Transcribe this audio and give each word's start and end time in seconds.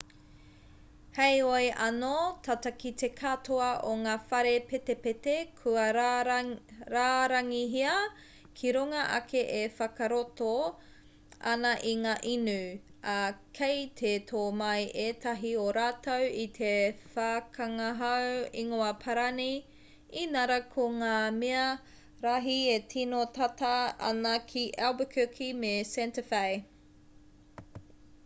heoi 1.15 1.65
anō 1.87 2.11
tata 2.45 2.69
ki 2.83 2.91
te 3.01 3.09
katoa 3.17 3.65
o 3.89 3.91
ngā 4.05 4.13
whare 4.31 4.53
petipeti 4.71 5.35
kua 5.59 5.83
rārangihia 5.97 7.91
ki 8.61 8.71
runga 8.77 9.03
ake 9.17 9.43
e 9.57 9.59
whakarato 9.81 10.49
ana 11.53 11.73
i 11.91 11.93
ngā 12.05 12.15
inu 12.31 12.57
ā 13.17 13.19
kei 13.59 13.85
te 14.01 14.15
tō 14.33 14.41
mai 14.63 14.79
ētahi 15.05 15.53
o 15.67 15.67
rātou 15.79 16.33
i 16.47 16.47
te 16.57 16.73
whakangahau 17.17 18.33
ingoa-parani 18.65 19.49
inarā 20.25 20.61
ko 20.75 20.89
ngā 20.99 21.15
mea 21.39 21.67
rahi 22.25 22.59
e 22.73 22.81
tino 22.97 23.21
tata 23.39 23.77
ana 24.11 24.33
ki 24.53 24.65
albuquerque 24.91 25.55
me 25.65 25.75
santa 25.95 26.29
fe 26.35 26.45